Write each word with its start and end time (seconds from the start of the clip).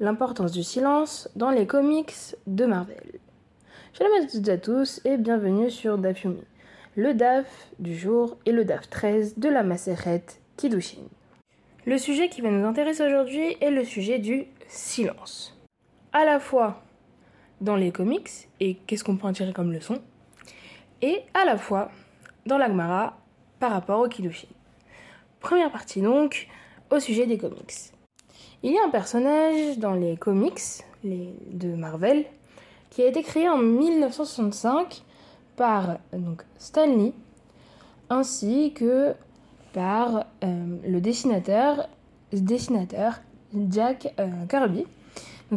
l'importance 0.00 0.52
du 0.52 0.62
silence 0.62 1.28
dans 1.36 1.50
les 1.50 1.66
comics 1.66 2.36
de 2.46 2.66
Marvel. 2.66 3.18
Shalom 3.94 4.12
à 4.22 4.26
toutes 4.26 4.48
et 4.48 4.52
à 4.52 4.58
tous 4.58 5.00
et 5.06 5.16
bienvenue 5.16 5.70
sur 5.70 5.96
Dafyumi, 5.96 6.42
le 6.96 7.14
DAF 7.14 7.46
du 7.78 7.96
jour 7.96 8.36
et 8.44 8.52
le 8.52 8.64
DAF 8.66 8.90
13 8.90 9.38
de 9.38 9.48
la 9.48 9.62
Maseret 9.62 10.24
Kiddushin. 10.58 11.00
Le 11.86 11.96
sujet 11.96 12.28
qui 12.28 12.42
va 12.42 12.50
nous 12.50 12.66
intéresser 12.66 13.06
aujourd'hui 13.06 13.56
est 13.60 13.70
le 13.70 13.84
sujet 13.84 14.18
du 14.18 14.46
silence. 14.68 15.58
À 16.12 16.24
la 16.24 16.40
fois 16.40 16.82
dans 17.62 17.76
les 17.76 17.90
comics, 17.90 18.48
et 18.60 18.74
qu'est-ce 18.86 19.02
qu'on 19.02 19.16
peut 19.16 19.26
en 19.26 19.32
tirer 19.32 19.54
comme 19.54 19.72
leçon, 19.72 20.02
et 21.00 21.22
à 21.32 21.46
la 21.46 21.56
fois 21.56 21.90
dans 22.44 22.58
l'Agmara 22.58 23.16
par 23.60 23.70
rapport 23.70 24.00
au 24.00 24.08
Kiddushin. 24.08 24.48
Première 25.40 25.70
partie 25.70 26.02
donc, 26.02 26.48
au 26.90 27.00
sujet 27.00 27.26
des 27.26 27.38
comics. 27.38 27.95
Il 28.66 28.72
y 28.72 28.78
a 28.78 28.84
un 28.84 28.90
personnage 28.90 29.78
dans 29.78 29.92
les 29.92 30.16
comics 30.16 30.60
de 31.04 31.76
Marvel 31.76 32.24
qui 32.90 33.00
a 33.02 33.06
été 33.06 33.22
créé 33.22 33.48
en 33.48 33.58
1965 33.58 35.04
par 35.54 35.98
donc, 36.12 36.42
Stan 36.58 36.86
Lee 36.86 37.14
ainsi 38.10 38.72
que 38.74 39.14
par 39.72 40.24
euh, 40.42 40.78
le 40.84 41.00
dessinateur, 41.00 41.88
dessinateur 42.32 43.20
Jack 43.70 44.12
euh, 44.18 44.26
Kirby. 44.48 44.84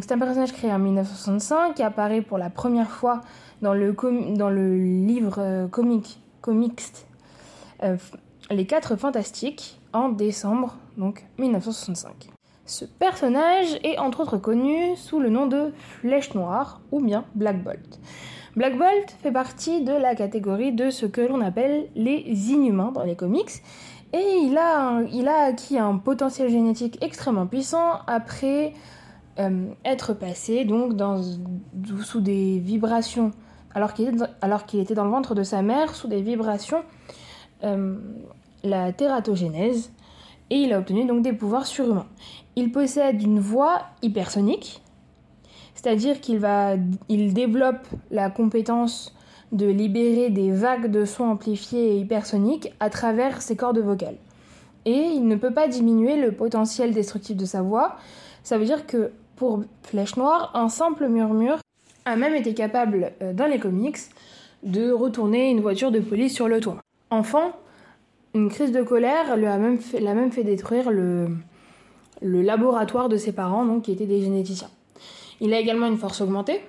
C'est 0.00 0.12
un 0.12 0.18
personnage 0.18 0.52
créé 0.52 0.72
en 0.72 0.78
1965 0.78 1.74
qui 1.74 1.82
apparaît 1.82 2.22
pour 2.22 2.38
la 2.38 2.48
première 2.48 2.90
fois 2.90 3.22
dans 3.60 3.74
le, 3.74 3.90
livre 5.04 5.34
euh, 5.40 5.66
comic, 5.66 6.20
comics 6.40 6.80
Les 8.52 8.66
Quatre 8.66 8.94
Fantastiques 8.94 9.80
en 9.92 10.10
décembre 10.10 10.76
donc 10.96 11.24
1965. 11.38 12.30
Ce 12.70 12.84
personnage 12.84 13.80
est 13.82 13.98
entre 13.98 14.20
autres 14.20 14.36
connu 14.36 14.94
sous 14.94 15.18
le 15.18 15.28
nom 15.28 15.46
de 15.46 15.72
Flèche 15.76 16.34
Noire 16.34 16.80
ou 16.92 17.00
bien 17.00 17.24
Black 17.34 17.64
Bolt. 17.64 17.98
Black 18.54 18.78
Bolt 18.78 19.10
fait 19.20 19.32
partie 19.32 19.82
de 19.82 19.90
la 19.92 20.14
catégorie 20.14 20.70
de 20.70 20.90
ce 20.90 21.04
que 21.04 21.20
l'on 21.20 21.40
appelle 21.40 21.88
les 21.96 22.22
inhumains 22.52 22.92
dans 22.92 23.02
les 23.02 23.16
comics 23.16 23.50
et 24.12 24.22
il 24.44 24.56
a, 24.56 25.02
acquis 25.46 25.78
un 25.78 25.96
potentiel 25.96 26.48
génétique 26.48 27.02
extrêmement 27.02 27.48
puissant 27.48 28.02
après 28.06 28.72
euh, 29.40 29.66
être 29.84 30.14
passé 30.14 30.64
donc 30.64 30.92
sous 32.04 32.20
des 32.20 32.60
vibrations 32.60 33.32
alors 33.74 33.94
qu'il 33.94 34.06
était, 34.06 34.80
était, 34.80 34.94
dans 34.94 35.04
le 35.04 35.10
ventre 35.10 35.34
de 35.34 35.42
sa 35.42 35.62
mère 35.62 35.96
sous 35.96 36.06
des 36.06 36.22
vibrations 36.22 36.84
euh, 37.64 37.96
la 38.62 38.92
tératogénèse 38.92 39.90
et 40.50 40.56
il 40.56 40.72
a 40.72 40.78
obtenu 40.78 41.04
donc 41.06 41.22
des 41.22 41.32
pouvoirs 41.32 41.66
surhumains. 41.66 42.06
Il 42.60 42.72
possède 42.72 43.22
une 43.22 43.40
voix 43.40 43.84
hypersonique, 44.02 44.82
c'est-à-dire 45.74 46.20
qu'il 46.20 46.38
va, 46.38 46.74
il 47.08 47.32
développe 47.32 47.86
la 48.10 48.28
compétence 48.28 49.14
de 49.50 49.64
libérer 49.64 50.28
des 50.28 50.50
vagues 50.50 50.90
de 50.90 51.06
sons 51.06 51.24
amplifiés 51.24 51.94
et 51.94 51.96
hypersoniques 51.96 52.70
à 52.78 52.90
travers 52.90 53.40
ses 53.40 53.56
cordes 53.56 53.78
vocales. 53.78 54.18
Et 54.84 54.92
il 54.92 55.26
ne 55.26 55.36
peut 55.36 55.54
pas 55.54 55.68
diminuer 55.68 56.16
le 56.20 56.32
potentiel 56.32 56.92
destructif 56.92 57.34
de 57.34 57.46
sa 57.46 57.62
voix. 57.62 57.96
Ça 58.42 58.58
veut 58.58 58.66
dire 58.66 58.86
que 58.86 59.10
pour 59.36 59.62
Flèche 59.82 60.18
Noire, 60.18 60.50
un 60.52 60.68
simple 60.68 61.08
murmure 61.08 61.60
a 62.04 62.14
même 62.14 62.34
été 62.34 62.52
capable, 62.52 63.12
euh, 63.22 63.32
dans 63.32 63.46
les 63.46 63.58
comics, 63.58 63.96
de 64.64 64.92
retourner 64.92 65.48
une 65.48 65.62
voiture 65.62 65.90
de 65.90 66.00
police 66.00 66.34
sur 66.34 66.46
le 66.46 66.60
toit. 66.60 66.76
Enfant, 67.08 67.52
une 68.34 68.50
crise 68.50 68.70
de 68.70 68.82
colère 68.82 69.38
lui 69.38 69.46
a 69.46 69.56
même 69.56 69.78
fait, 69.78 70.00
l'a 70.00 70.12
même 70.12 70.30
fait 70.30 70.44
détruire 70.44 70.90
le, 70.90 71.28
le 72.20 72.42
laboratoire 72.42 73.08
de 73.08 73.16
ses 73.16 73.32
parents, 73.32 73.64
donc 73.64 73.84
qui 73.84 73.92
étaient 73.92 74.06
des 74.06 74.20
généticiens. 74.20 74.70
Il 75.40 75.54
a 75.54 75.60
également 75.60 75.86
une 75.86 75.96
force 75.96 76.20
augmentée, 76.20 76.60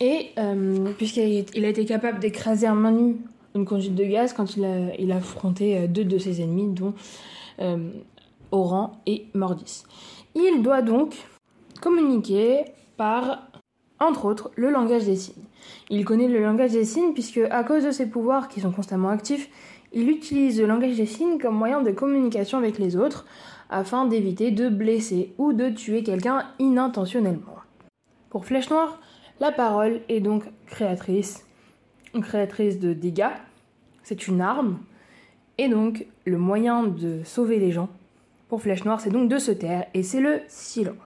et 0.00 0.30
euh, 0.38 0.92
puisqu'il 0.98 1.64
a 1.64 1.68
été 1.68 1.84
capable 1.84 2.18
d'écraser 2.18 2.68
en 2.68 2.74
main 2.74 2.92
nue 2.92 3.16
une 3.54 3.64
conduite 3.64 3.94
de 3.94 4.04
gaz 4.04 4.34
quand 4.34 4.56
il 4.56 4.64
a, 4.64 4.94
il 4.98 5.10
a 5.12 5.16
affronté 5.16 5.78
euh, 5.78 5.86
deux 5.86 6.04
de 6.04 6.18
ses 6.18 6.42
ennemis, 6.42 6.68
dont 6.68 6.92
euh, 7.60 7.90
Oran 8.52 9.00
et 9.06 9.26
Mordis. 9.34 9.84
Il 10.34 10.62
doit 10.62 10.82
donc 10.82 11.14
communiquer 11.80 12.64
par, 12.98 13.48
entre 13.98 14.26
autres, 14.26 14.50
le 14.56 14.70
langage 14.70 15.04
des 15.04 15.16
signes. 15.16 15.44
Il 15.88 16.04
connaît 16.04 16.28
le 16.28 16.42
langage 16.42 16.72
des 16.72 16.84
signes 16.84 17.14
puisque, 17.14 17.40
à 17.50 17.64
cause 17.64 17.84
de 17.84 17.90
ses 17.90 18.06
pouvoirs 18.06 18.48
qui 18.48 18.60
sont 18.60 18.70
constamment 18.70 19.08
actifs, 19.08 19.48
il 19.92 20.10
utilise 20.10 20.60
le 20.60 20.66
langage 20.66 20.96
des 20.96 21.06
signes 21.06 21.38
comme 21.38 21.56
moyen 21.56 21.80
de 21.80 21.90
communication 21.90 22.58
avec 22.58 22.78
les 22.78 22.96
autres 22.96 23.24
afin 23.70 24.06
d'éviter 24.06 24.50
de 24.50 24.68
blesser 24.68 25.34
ou 25.38 25.52
de 25.52 25.70
tuer 25.70 26.02
quelqu'un 26.02 26.46
inintentionnellement. 26.58 27.56
Pour 28.30 28.44
Flèche 28.44 28.70
Noire, 28.70 29.00
la 29.40 29.52
parole 29.52 30.00
est 30.08 30.20
donc 30.20 30.44
créatrice, 30.66 31.46
créatrice 32.20 32.78
de 32.78 32.92
dégâts, 32.92 33.34
c'est 34.02 34.28
une 34.28 34.40
arme, 34.40 34.78
et 35.58 35.68
donc 35.68 36.06
le 36.24 36.38
moyen 36.38 36.84
de 36.84 37.22
sauver 37.24 37.58
les 37.58 37.72
gens 37.72 37.88
pour 38.48 38.62
Flèche 38.62 38.84
Noire, 38.84 39.00
c'est 39.00 39.10
donc 39.10 39.28
de 39.28 39.38
se 39.38 39.50
taire, 39.50 39.86
et 39.94 40.02
c'est 40.02 40.20
le 40.20 40.40
silence. 40.48 40.96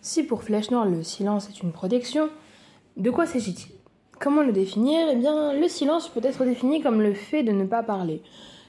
Si 0.00 0.22
pour 0.22 0.42
Flèche 0.42 0.70
Noire 0.70 0.86
le 0.86 1.02
silence 1.02 1.48
est 1.48 1.62
une 1.62 1.72
protection, 1.72 2.28
de 2.96 3.10
quoi 3.10 3.24
s'agit-il? 3.26 3.72
Comment 4.20 4.42
le 4.42 4.52
définir? 4.52 5.08
Eh 5.10 5.16
bien, 5.16 5.52
le 5.52 5.66
silence 5.66 6.08
peut 6.08 6.20
être 6.22 6.44
défini 6.44 6.80
comme 6.80 7.00
le 7.00 7.14
fait 7.14 7.42
de 7.42 7.50
ne 7.50 7.64
pas 7.64 7.82
parler. 7.82 8.22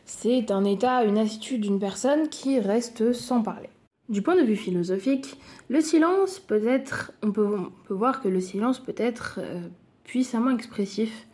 C'est 0.06 0.52
un 0.52 0.66
état, 0.66 1.04
une 1.06 1.18
attitude 1.18 1.62
d'une 1.62 1.80
personne 1.80 2.30
qui 2.30 2.60
reste 2.60 3.14
sans 3.14 3.42
parler. 3.42 3.70
Du 4.10 4.22
point 4.22 4.36
de 4.36 4.44
vue 4.44 4.58
philosophique, 4.58 5.40
le 5.70 5.80
silence 5.82 6.40
peut 6.40 6.68
être, 6.68 7.14
on 7.24 7.32
peut, 7.32 7.58
voir 7.90 8.22
que 8.22 8.28
le 8.28 8.42
silence 8.42 8.80
peut 8.80 8.96
être 8.98 9.40
euh, 9.42 9.62
puissamment 10.04 10.52
expressif. 10.52 11.26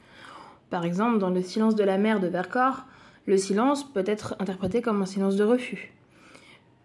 Par 0.69 0.85
exemple, 0.85 1.17
dans 1.17 1.31
le 1.31 1.41
silence 1.41 1.75
de 1.75 1.83
la 1.83 1.97
mer 1.97 2.19
de 2.19 2.27
Vercors, 2.27 2.85
le 3.25 3.37
silence 3.37 3.83
peut 3.91 4.03
être 4.05 4.35
interprété 4.39 4.81
comme 4.81 5.01
un 5.01 5.07
silence 5.07 5.35
de 5.35 5.43
refus. 5.43 5.93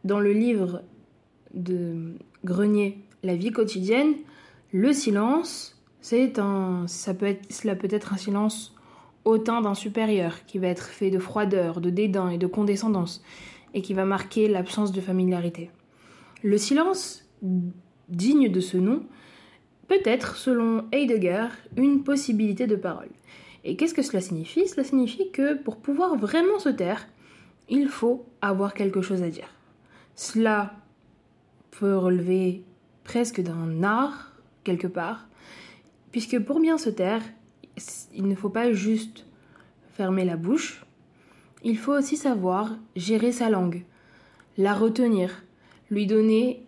Dans 0.05 0.21
le 0.21 0.33
livre 0.33 0.83
de 1.53 2.15
Grenier, 2.45 2.99
La 3.23 3.37
vie 3.37 3.53
quotidienne, 3.53 4.15
le 4.73 4.93
silence 4.93 5.75
c'est 6.05 6.39
un, 6.39 6.87
ça 6.87 7.15
peut 7.15 7.25
être, 7.25 7.51
cela 7.51 7.75
peut 7.75 7.89
être 7.91 8.13
un 8.13 8.19
silence 8.19 8.74
hautain 9.25 9.61
d'un 9.61 9.75
supérieur 9.75 10.45
qui 10.47 10.59
va 10.59 10.69
être 10.69 10.87
fait 10.87 11.11
de 11.11 11.19
froideur, 11.19 11.81
de 11.81 11.91
dédain 11.91 12.31
et 12.31 12.39
de 12.39 12.47
condescendance 12.47 13.23
et 13.73 13.83
qui 13.83 13.95
va 13.95 14.05
marquer 14.05 14.49
l'absence 14.49 14.93
de 14.93 15.01
familiarité. 15.01 15.71
Le 16.43 16.59
silence 16.59 17.29
digne 18.09 18.51
de 18.51 18.61
ce 18.61 18.77
nom 18.77 19.03
peut 19.89 20.01
être, 20.05 20.37
selon 20.37 20.85
Heidegger, 20.93 21.49
une 21.77 22.05
possibilité 22.05 22.67
de 22.67 22.77
parole. 22.77 23.11
Et 23.65 23.77
qu'est-ce 23.77 23.95
que 23.95 24.03
cela 24.03 24.21
signifie? 24.21 24.69
Cela 24.69 24.85
signifie 24.85 25.31
que 25.31 25.55
pour 25.55 25.79
pouvoir 25.79 26.17
vraiment 26.17 26.59
se 26.59 26.69
taire, 26.69 27.09
il 27.69 27.89
faut 27.89 28.27
avoir 28.43 28.75
quelque 28.75 29.03
chose 29.03 29.23
à 29.23 29.31
dire. 29.31 29.49
Cela 30.15 30.75
peut 31.71 31.97
relever 31.97 32.63
presque 33.05 33.41
d'un 33.41 33.83
art, 33.83 34.33
quelque 34.65 34.87
part, 34.87 35.27
Puisque 36.15 36.39
pour 36.39 36.61
bien 36.61 36.79
se 36.79 36.91
taire, 36.91 37.23
il 38.15 38.29
ne 38.29 38.35
faut 38.35 38.49
pas 38.49 38.73
juste 38.73 39.27
fermer 39.95 40.25
la 40.25 40.37
bouche, 40.37 40.85
il 41.63 41.79
faut 41.79 41.93
aussi 41.93 42.17
savoir 42.17 42.77
gérer 42.95 43.33
sa 43.33 43.49
langue, 43.49 43.85
la 44.59 44.75
retenir, 44.75 45.45
lui 45.91 46.07
donner 46.07 46.67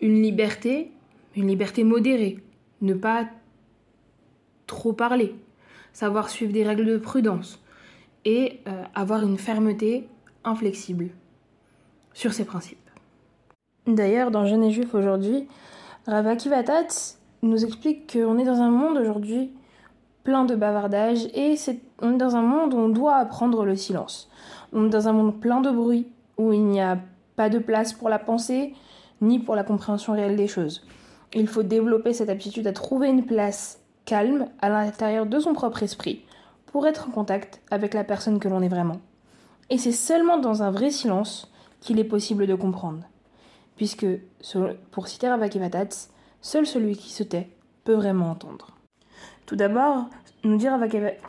une 0.00 0.22
liberté, 0.22 0.92
une 1.34 1.48
liberté 1.48 1.84
modérée, 1.84 2.38
ne 2.80 2.94
pas 2.94 3.26
trop 4.66 4.92
parler, 4.92 5.34
savoir 5.92 6.28
suivre 6.28 6.52
des 6.52 6.64
règles 6.64 6.86
de 6.86 6.98
prudence 6.98 7.62
et 8.24 8.60
euh, 8.66 8.82
avoir 8.94 9.22
une 9.22 9.38
fermeté 9.38 10.08
inflexible 10.44 11.10
sur 12.12 12.32
ses 12.32 12.44
principes. 12.44 12.78
D'ailleurs, 13.86 14.30
dans 14.30 14.46
Jeune 14.46 14.64
et 14.64 14.70
Juif 14.70 14.94
aujourd'hui, 14.94 15.46
Ravaki 16.06 16.48
Vatat 16.48 16.88
nous 17.42 17.64
explique 17.64 18.12
qu'on 18.12 18.38
est 18.38 18.44
dans 18.44 18.60
un 18.60 18.70
monde 18.70 18.98
aujourd'hui 18.98 19.50
plein 20.26 20.44
de 20.44 20.56
bavardage 20.56 21.26
et 21.34 21.54
on 22.02 22.14
est 22.14 22.18
dans 22.18 22.34
un 22.34 22.42
monde 22.42 22.74
où 22.74 22.78
on 22.78 22.88
doit 22.88 23.14
apprendre 23.14 23.64
le 23.64 23.76
silence. 23.76 24.28
On 24.72 24.86
est 24.86 24.90
dans 24.90 25.06
un 25.06 25.12
monde 25.12 25.40
plein 25.40 25.60
de 25.60 25.70
bruit 25.70 26.08
où 26.36 26.52
il 26.52 26.64
n'y 26.64 26.80
a 26.80 26.98
pas 27.36 27.48
de 27.48 27.60
place 27.60 27.92
pour 27.92 28.08
la 28.08 28.18
pensée 28.18 28.74
ni 29.20 29.38
pour 29.38 29.54
la 29.54 29.62
compréhension 29.62 30.14
réelle 30.14 30.34
des 30.34 30.48
choses. 30.48 30.84
Il 31.32 31.46
faut 31.46 31.62
développer 31.62 32.12
cette 32.12 32.28
aptitude 32.28 32.66
à 32.66 32.72
trouver 32.72 33.08
une 33.08 33.24
place 33.24 33.78
calme 34.04 34.48
à 34.60 34.68
l'intérieur 34.68 35.26
de 35.26 35.38
son 35.38 35.52
propre 35.52 35.84
esprit 35.84 36.24
pour 36.72 36.88
être 36.88 37.06
en 37.08 37.12
contact 37.12 37.62
avec 37.70 37.94
la 37.94 38.02
personne 38.02 38.40
que 38.40 38.48
l'on 38.48 38.62
est 38.62 38.68
vraiment. 38.68 39.00
Et 39.70 39.78
c'est 39.78 39.92
seulement 39.92 40.38
dans 40.38 40.64
un 40.64 40.72
vrai 40.72 40.90
silence 40.90 41.52
qu'il 41.80 42.00
est 42.00 42.04
possible 42.04 42.48
de 42.48 42.54
comprendre. 42.56 43.04
Puisque, 43.76 44.06
pour 44.90 45.06
citer 45.06 45.28
Ravakivatats, 45.28 46.08
Seul 46.40 46.66
celui 46.66 46.96
qui 46.96 47.12
se 47.12 47.22
tait 47.22 47.48
peut 47.84 47.94
vraiment 47.94 48.30
entendre. 48.30 48.75
Tout 49.46 49.56
d'abord, 49.56 50.06
nous 50.42 50.56
dire 50.56 50.78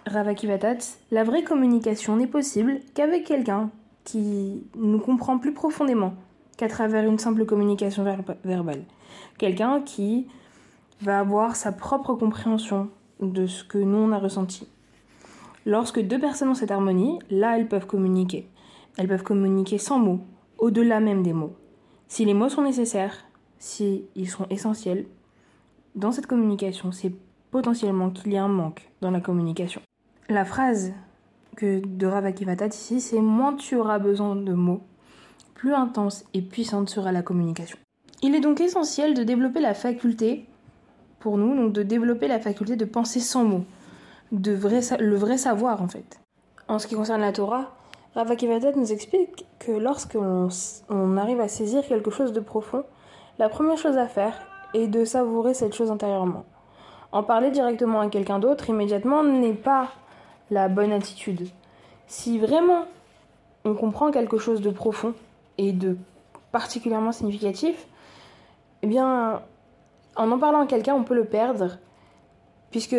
Ravakivatats, 0.05 0.97
la 1.11 1.23
vraie 1.23 1.43
communication 1.43 2.15
n'est 2.15 2.27
possible 2.27 2.79
qu'avec 2.95 3.25
quelqu'un 3.25 3.69
qui 4.03 4.63
nous 4.75 4.99
comprend 4.99 5.37
plus 5.37 5.53
profondément 5.53 6.15
qu'à 6.57 6.67
travers 6.67 7.05
une 7.05 7.19
simple 7.19 7.45
communication 7.45 8.03
verbale. 8.43 8.83
Quelqu'un 9.37 9.81
qui 9.81 10.27
va 11.01 11.19
avoir 11.19 11.55
sa 11.55 11.71
propre 11.71 12.15
compréhension 12.15 12.89
de 13.19 13.45
ce 13.45 13.63
que 13.63 13.77
nous 13.77 13.97
on 13.97 14.11
a 14.11 14.17
ressenti. 14.17 14.67
Lorsque 15.65 16.01
deux 16.01 16.19
personnes 16.19 16.49
ont 16.49 16.55
cette 16.55 16.71
harmonie, 16.71 17.19
là 17.29 17.57
elles 17.57 17.67
peuvent 17.67 17.85
communiquer. 17.85 18.47
Elles 18.97 19.07
peuvent 19.07 19.23
communiquer 19.23 19.77
sans 19.77 19.99
mots, 19.99 20.21
au-delà 20.57 20.99
même 20.99 21.21
des 21.21 21.33
mots. 21.33 21.53
Si 22.07 22.25
les 22.25 22.33
mots 22.33 22.49
sont 22.49 22.63
nécessaires, 22.63 23.25
si 23.59 24.05
ils 24.15 24.29
sont 24.29 24.47
essentiels, 24.49 25.05
dans 25.95 26.11
cette 26.11 26.27
communication, 26.27 26.91
c'est 26.91 27.11
potentiellement 27.51 28.09
qu'il 28.09 28.33
y 28.33 28.37
a 28.37 28.43
un 28.43 28.49
manque 28.49 28.89
dans 29.01 29.11
la 29.11 29.21
communication. 29.21 29.81
La 30.29 30.45
phrase 30.45 30.93
que 31.55 31.81
de 31.85 32.07
Ravakivatat 32.07 32.67
ici, 32.67 33.01
c'est 33.01 33.21
moins 33.21 33.55
tu 33.55 33.75
auras 33.75 33.99
besoin 33.99 34.35
de 34.35 34.53
mots, 34.53 34.81
plus 35.55 35.73
intense 35.73 36.25
et 36.33 36.41
puissante 36.41 36.89
sera 36.89 37.11
la 37.11 37.21
communication. 37.21 37.77
Il 38.21 38.35
est 38.35 38.39
donc 38.39 38.61
essentiel 38.61 39.13
de 39.13 39.23
développer 39.23 39.59
la 39.59 39.73
faculté, 39.73 40.45
pour 41.19 41.37
nous, 41.37 41.55
donc 41.55 41.73
de 41.73 41.83
développer 41.83 42.27
la 42.27 42.39
faculté 42.39 42.75
de 42.75 42.85
penser 42.85 43.19
sans 43.19 43.43
mots, 43.43 43.65
de 44.31 44.53
vrai, 44.53 44.81
le 44.99 45.15
vrai 45.15 45.37
savoir 45.37 45.81
en 45.81 45.87
fait. 45.87 46.19
En 46.67 46.79
ce 46.79 46.87
qui 46.87 46.95
concerne 46.95 47.21
la 47.21 47.31
Torah, 47.31 47.75
Ravakivatat 48.13 48.73
nous 48.73 48.91
explique 48.91 49.45
que 49.59 49.71
lorsqu'on 49.71 50.49
on 50.89 51.17
arrive 51.17 51.39
à 51.39 51.47
saisir 51.47 51.85
quelque 51.87 52.11
chose 52.11 52.33
de 52.33 52.39
profond, 52.39 52.83
la 53.39 53.49
première 53.49 53.77
chose 53.77 53.97
à 53.97 54.07
faire 54.07 54.33
est 54.73 54.87
de 54.87 55.05
savourer 55.05 55.53
cette 55.53 55.73
chose 55.73 55.91
intérieurement. 55.91 56.45
En 57.11 57.23
parler 57.23 57.51
directement 57.51 58.01
à 58.01 58.09
quelqu'un 58.09 58.39
d'autre 58.39 58.69
immédiatement 58.69 59.23
n'est 59.23 59.53
pas 59.53 59.89
la 60.51 60.67
bonne 60.67 60.91
attitude. 60.91 61.47
Si 62.07 62.39
vraiment 62.39 62.85
on 63.65 63.73
comprend 63.73 64.11
quelque 64.11 64.37
chose 64.37 64.61
de 64.61 64.69
profond 64.69 65.13
et 65.57 65.71
de 65.71 65.97
particulièrement 66.51 67.11
significatif, 67.11 67.87
eh 68.81 68.87
bien, 68.87 69.41
en 70.15 70.31
en 70.31 70.39
parlant 70.39 70.61
à 70.61 70.67
quelqu'un, 70.67 70.95
on 70.95 71.03
peut 71.03 71.15
le 71.15 71.25
perdre, 71.25 71.77
puisque, 72.71 72.97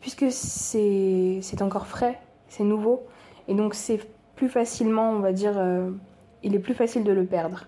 puisque 0.00 0.26
c'est, 0.30 1.62
encore 1.62 1.86
frais, 1.86 2.20
c'est 2.48 2.64
nouveau, 2.64 3.02
et 3.48 3.54
donc 3.54 3.74
c'est 3.74 4.00
plus 4.36 4.48
facilement, 4.48 5.10
on 5.10 5.20
va 5.20 5.32
dire, 5.32 5.54
euh, 5.56 5.90
il 6.42 6.54
est 6.54 6.58
plus 6.58 6.74
facile 6.74 7.04
de 7.04 7.12
le 7.12 7.24
perdre. 7.24 7.66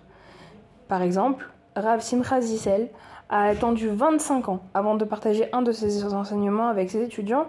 Par 0.88 1.02
exemple, 1.02 1.48
Rav 1.76 2.00
Simcha 2.00 2.40
Zissel 2.40 2.88
a 3.32 3.44
attendu 3.44 3.88
25 3.88 4.50
ans 4.50 4.60
avant 4.74 4.94
de 4.94 5.06
partager 5.06 5.46
un 5.54 5.62
de 5.62 5.72
ses 5.72 6.04
enseignements 6.12 6.68
avec 6.68 6.90
ses 6.90 7.02
étudiants 7.02 7.46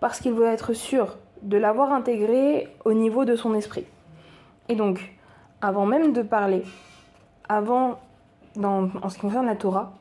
parce 0.00 0.20
qu'il 0.20 0.32
veut 0.32 0.46
être 0.46 0.72
sûr 0.72 1.18
de 1.42 1.58
l'avoir 1.58 1.92
intégré 1.92 2.68
au 2.86 2.94
niveau 2.94 3.26
de 3.26 3.36
son 3.36 3.54
esprit. 3.54 3.84
Et 4.70 4.74
donc, 4.74 5.12
avant 5.60 5.84
même 5.84 6.14
de 6.14 6.22
parler, 6.22 6.62
avant, 7.46 7.98
en 8.56 9.08
ce 9.08 9.16
qui 9.16 9.20
concerne 9.20 9.44
la 9.44 9.54
Torah, 9.54 9.92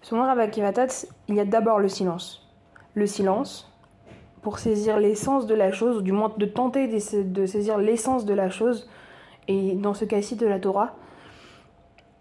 selon 0.00 0.22
Rav 0.22 0.40
Akivatat, 0.40 1.06
il 1.28 1.34
y 1.34 1.40
a 1.40 1.44
d'abord 1.44 1.78
le 1.78 1.88
silence. 1.88 2.48
Le 2.94 3.06
silence, 3.06 3.70
pour 4.40 4.58
saisir 4.58 4.98
l'essence 4.98 5.46
de 5.46 5.54
la 5.54 5.70
chose, 5.70 5.98
ou 5.98 6.02
du 6.02 6.12
moins 6.12 6.32
de 6.34 6.46
tenter 6.46 6.88
de 6.88 7.46
saisir 7.46 7.76
l'essence 7.76 8.24
de 8.24 8.32
la 8.32 8.48
chose, 8.48 8.88
et 9.48 9.74
dans 9.74 9.92
ce 9.92 10.06
cas-ci 10.06 10.36
de 10.36 10.46
la 10.46 10.58
Torah, 10.58 10.94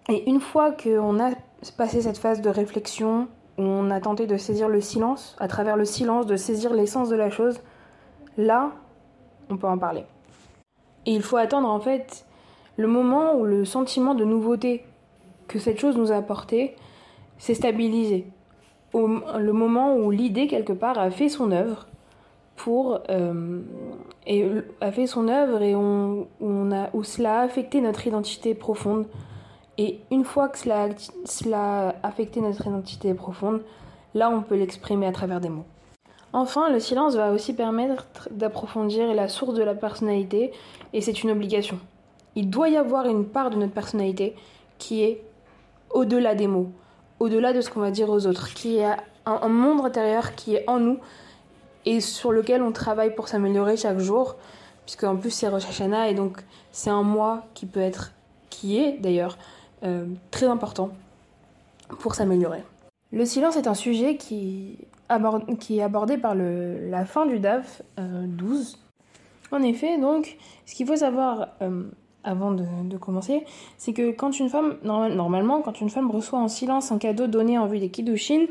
et 0.09 0.29
une 0.29 0.41
fois 0.41 0.71
qu'on 0.71 1.17
a 1.19 1.29
passé 1.69 2.01
cette 2.01 2.17
phase 2.17 2.41
de 2.41 2.49
réflexion, 2.49 3.27
où 3.57 3.61
on 3.61 3.91
a 3.91 3.99
tenté 3.99 4.25
de 4.25 4.37
saisir 4.37 4.67
le 4.67 4.81
silence, 4.81 5.35
à 5.39 5.47
travers 5.47 5.77
le 5.77 5.85
silence, 5.85 6.25
de 6.25 6.35
saisir 6.35 6.73
l'essence 6.73 7.09
de 7.09 7.15
la 7.15 7.29
chose, 7.29 7.59
là, 8.37 8.71
on 9.49 9.57
peut 9.57 9.67
en 9.67 9.77
parler. 9.77 10.05
Et 11.05 11.13
il 11.13 11.21
faut 11.21 11.37
attendre 11.37 11.69
en 11.69 11.79
fait 11.79 12.25
le 12.77 12.87
moment 12.87 13.35
où 13.35 13.45
le 13.45 13.65
sentiment 13.65 14.15
de 14.15 14.25
nouveauté 14.25 14.85
que 15.47 15.59
cette 15.59 15.79
chose 15.79 15.97
nous 15.97 16.11
a 16.11 16.15
apporté 16.15 16.75
s'est 17.37 17.53
stabilisé. 17.53 18.27
Le 18.93 19.51
moment 19.51 19.95
où 19.95 20.11
l'idée, 20.11 20.47
quelque 20.47 20.73
part, 20.73 20.97
a 20.97 21.11
fait 21.11 21.29
son 21.29 21.51
œuvre 21.51 21.87
pour. 22.55 22.99
Euh, 23.09 23.61
et 24.27 24.45
a 24.81 24.91
fait 24.91 25.07
son 25.07 25.27
œuvre 25.27 25.61
et 25.63 25.75
on, 25.75 26.27
on 26.41 26.71
a, 26.71 26.89
où 26.93 27.03
cela 27.03 27.39
a 27.39 27.41
affecté 27.43 27.81
notre 27.81 28.05
identité 28.05 28.53
profonde, 28.53 29.07
et 29.81 29.99
une 30.11 30.25
fois 30.25 30.47
que 30.47 30.59
cela, 30.59 30.89
a 31.53 31.95
affecté 32.03 32.39
notre 32.39 32.67
identité 32.67 33.15
profonde, 33.15 33.61
là 34.13 34.29
on 34.29 34.43
peut 34.43 34.53
l'exprimer 34.53 35.07
à 35.07 35.11
travers 35.11 35.41
des 35.41 35.49
mots. 35.49 35.65
Enfin, 36.33 36.69
le 36.69 36.79
silence 36.79 37.15
va 37.15 37.31
aussi 37.31 37.53
permettre 37.53 38.29
d'approfondir 38.29 39.11
la 39.15 39.27
source 39.27 39.55
de 39.55 39.63
la 39.63 39.73
personnalité, 39.73 40.51
et 40.93 41.01
c'est 41.01 41.23
une 41.23 41.31
obligation. 41.31 41.79
Il 42.35 42.51
doit 42.51 42.69
y 42.69 42.77
avoir 42.77 43.07
une 43.07 43.25
part 43.25 43.49
de 43.49 43.55
notre 43.55 43.73
personnalité 43.73 44.35
qui 44.77 45.01
est 45.01 45.23
au-delà 45.89 46.35
des 46.35 46.45
mots, 46.45 46.69
au-delà 47.19 47.51
de 47.51 47.61
ce 47.61 47.71
qu'on 47.71 47.79
va 47.79 47.89
dire 47.89 48.11
aux 48.11 48.27
autres, 48.27 48.53
qui 48.53 48.77
est 48.77 48.95
un, 49.25 49.47
monde 49.47 49.83
intérieur 49.83 50.35
qui 50.35 50.57
est 50.57 50.69
en 50.69 50.79
nous 50.79 50.99
et 51.85 52.01
sur 52.01 52.31
lequel 52.31 52.61
on 52.61 52.71
travaille 52.71 53.15
pour 53.15 53.29
s'améliorer 53.29 53.77
chaque 53.77 53.97
jour, 53.97 54.35
puisque 54.85 55.05
en 55.05 55.15
plus 55.15 55.31
c'est 55.31 55.47
Rosh 55.47 55.67
Hashanah 55.67 56.09
et 56.09 56.13
donc 56.13 56.43
c'est 56.71 56.91
un 56.91 57.01
mois 57.01 57.47
qui 57.55 57.65
peut 57.65 57.79
être, 57.79 58.11
qui 58.51 58.77
est 58.77 58.99
d'ailleurs 58.99 59.39
euh, 59.83 60.05
très 60.29 60.45
important 60.45 60.91
pour 61.99 62.13
s'améliorer. 62.13 62.63
Le 63.11 63.25
silence 63.25 63.57
est 63.57 63.67
un 63.67 63.73
sujet 63.73 64.15
qui, 64.15 64.77
est 65.09 65.81
abordé 65.81 66.17
par 66.17 66.35
la 66.35 67.05
fin 67.05 67.25
du 67.25 67.39
DAF 67.39 67.81
12. 67.97 68.77
Euh, 69.51 69.57
en 69.57 69.63
effet, 69.63 69.97
donc, 69.97 70.37
ce 70.65 70.75
qu'il 70.75 70.85
faut 70.85 70.95
savoir 70.95 71.47
euh, 71.61 71.83
avant 72.23 72.51
de, 72.51 72.97
commencer, 72.97 73.43
c'est 73.77 73.91
que 73.91 74.11
quand 74.11 74.39
une 74.39 74.49
femme, 74.49 74.77
normalement, 74.83 75.61
quand 75.61 75.81
une 75.81 75.89
femme 75.89 76.11
reçoit 76.11 76.39
en 76.39 76.47
silence 76.47 76.91
un 76.91 76.99
cadeau 76.99 77.25
donné 77.25 77.57
en 77.57 77.65
vue 77.65 77.79
des 77.79 77.89
Kiddushin, 77.89 78.45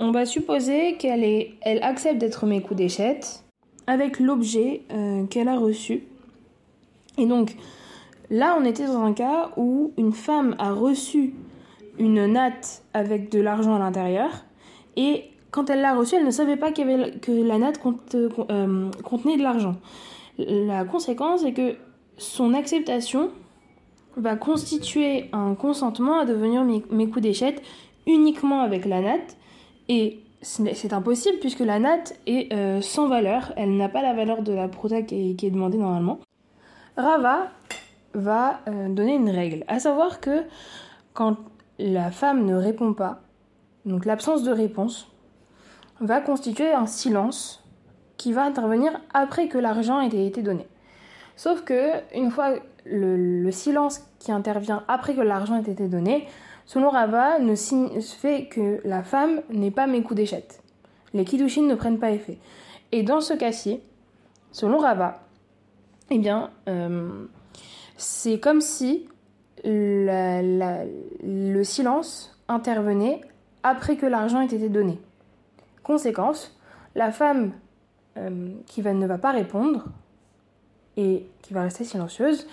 on 0.00 0.10
va 0.10 0.26
supposer 0.26 0.96
qu'elle 0.96 1.24
elle 1.62 1.82
accepte 1.82 2.18
d'être 2.18 2.44
d'échette 2.74 3.44
avec 3.86 4.18
l'objet 4.18 4.82
qu'elle 5.30 5.48
a 5.48 5.56
reçu. 5.56 6.02
Et 7.18 7.24
donc, 7.24 7.56
Là, 8.30 8.56
on 8.58 8.64
était 8.64 8.86
dans 8.86 9.02
un 9.02 9.12
cas 9.12 9.50
où 9.56 9.92
une 9.96 10.12
femme 10.12 10.56
a 10.58 10.72
reçu 10.72 11.34
une 11.98 12.26
natte 12.26 12.82
avec 12.92 13.30
de 13.30 13.40
l'argent 13.40 13.76
à 13.76 13.78
l'intérieur 13.78 14.30
et 14.96 15.24
quand 15.50 15.70
elle 15.70 15.80
l'a 15.80 15.94
reçue, 15.94 16.16
elle 16.16 16.26
ne 16.26 16.30
savait 16.30 16.56
pas 16.56 16.72
que 16.72 17.46
la 17.46 17.58
natte 17.58 17.80
euh, 18.14 18.90
contenait 19.04 19.36
de 19.38 19.42
l'argent. 19.42 19.76
La 20.38 20.84
conséquence 20.84 21.44
est 21.44 21.52
que 21.52 21.76
son 22.18 22.52
acceptation 22.52 23.30
va 24.16 24.36
constituer 24.36 25.30
un 25.32 25.54
consentement 25.54 26.18
à 26.20 26.24
devenir 26.24 26.64
mes 26.64 27.08
coups 27.08 27.22
d'échette 27.22 27.62
uniquement 28.06 28.60
avec 28.60 28.84
la 28.84 29.00
natte 29.00 29.36
et 29.88 30.20
c'est 30.42 30.92
impossible 30.92 31.38
puisque 31.38 31.60
la 31.60 31.78
natte 31.78 32.18
est 32.26 32.52
euh, 32.52 32.80
sans 32.80 33.08
valeur, 33.08 33.52
elle 33.56 33.76
n'a 33.76 33.88
pas 33.88 34.02
la 34.02 34.12
valeur 34.12 34.42
de 34.42 34.52
la 34.52 34.68
prota 34.68 35.02
qui 35.02 35.36
est 35.40 35.50
demandée 35.50 35.78
normalement. 35.78 36.18
Rava 36.96 37.50
va 38.16 38.60
euh, 38.66 38.88
donner 38.88 39.14
une 39.14 39.30
règle, 39.30 39.64
à 39.68 39.78
savoir 39.78 40.20
que 40.20 40.42
quand 41.14 41.36
la 41.78 42.10
femme 42.10 42.44
ne 42.44 42.54
répond 42.54 42.94
pas, 42.94 43.20
donc 43.84 44.04
l'absence 44.04 44.42
de 44.42 44.50
réponse, 44.50 45.08
va 46.00 46.20
constituer 46.20 46.72
un 46.72 46.86
silence 46.86 47.62
qui 48.16 48.32
va 48.32 48.44
intervenir 48.44 48.92
après 49.14 49.48
que 49.48 49.58
l'argent 49.58 50.00
ait 50.00 50.26
été 50.26 50.42
donné. 50.42 50.66
Sauf 51.36 51.62
que 51.62 51.92
une 52.14 52.30
fois 52.30 52.54
le, 52.84 53.50
silence 53.50 54.02
qui 54.18 54.32
intervient 54.32 54.82
après 54.88 55.14
que 55.14 55.20
l'argent 55.20 55.56
ait 55.56 55.70
été 55.70 55.88
donné, 55.88 56.26
selon 56.64 56.90
Rava, 56.90 57.38
ne 57.38 57.54
fait 57.54 58.46
que 58.46 58.80
la 58.84 59.02
femme 59.02 59.42
n'est 59.50 59.70
pas 59.70 59.86
mes 59.86 60.02
coups 60.02 60.16
d'échette. 60.16 60.62
Les 61.12 61.24
kiddushin 61.24 61.62
ne 61.62 61.74
prennent 61.74 61.98
pas 61.98 62.10
effet. 62.10 62.38
Et 62.92 63.02
dans 63.02 63.20
ce 63.20 63.34
cas-ci, 63.34 63.80
selon 64.52 64.78
Rava, 64.78 65.20
eh 66.10 66.18
bien, 66.18 66.50
euh, 66.68 67.26
c'est 67.96 68.40
comme 68.40 68.60
si 68.60 69.08
le 69.64 71.62
silence 71.62 72.38
intervenait 72.48 73.20
après 73.62 73.96
que 73.96 74.06
l'argent 74.06 74.40
ait 74.40 74.46
été 74.46 74.68
donné. 74.68 74.98
Conséquence, 75.82 76.56
la 76.94 77.12
femme 77.12 77.52
euh, 78.16 78.48
qui 78.66 78.82
ne 78.82 79.06
va 79.06 79.18
pas 79.18 79.32
répondre 79.32 79.84
et 80.96 81.26
qui 81.42 81.52
va 81.52 81.62
rester 81.62 81.84
silencieuse, 81.84 82.46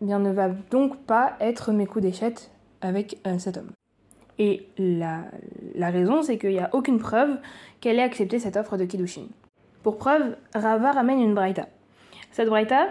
eh 0.00 0.04
bien, 0.04 0.18
ne 0.18 0.30
va 0.30 0.48
donc 0.48 0.96
pas 1.04 1.34
être 1.40 1.72
mes 1.72 1.86
coups 1.86 2.04
d'échette 2.04 2.50
avec 2.80 3.18
euh, 3.26 3.38
cet 3.38 3.56
homme. 3.56 3.70
Et 4.38 4.68
la, 4.78 5.24
raison, 5.90 6.22
c'est 6.22 6.38
qu'il 6.38 6.50
n'y 6.50 6.60
a 6.60 6.70
aucune 6.72 6.98
preuve 6.98 7.36
qu'elle 7.80 7.98
ait 7.98 8.02
accepté 8.02 8.38
cette 8.38 8.56
offre 8.56 8.76
de 8.76 8.84
Kiddushin. 8.84 9.26
Pour 9.82 9.98
preuve, 9.98 10.36
Rava 10.54 10.92
ramène 10.92 11.20
une 11.20 11.34
braïta. 11.34 11.68
Cette 12.30 12.48
braïta, 12.48 12.88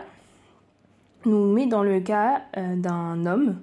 nous 1.26 1.52
met 1.52 1.68
dans 1.68 1.84
le 1.84 2.00
cas 2.00 2.42
euh, 2.58 2.76
d'un 2.76 3.26
homme 3.26 3.58